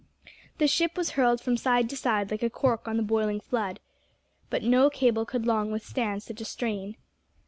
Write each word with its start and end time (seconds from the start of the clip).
The 0.57 0.67
ship 0.67 0.97
was 0.97 1.11
hurled 1.11 1.41
from 1.41 1.57
side 1.57 1.87
to 1.91 1.95
side 1.95 2.31
like 2.31 2.41
a 2.41 2.49
cork 2.49 2.87
on 2.87 2.97
the 2.97 3.03
boiling 3.03 3.39
flood. 3.39 3.79
But 4.49 4.63
no 4.63 4.89
cable 4.89 5.27
could 5.27 5.45
long 5.45 5.69
withstand 5.71 6.23
such 6.23 6.41
a 6.41 6.45
strain. 6.45 6.95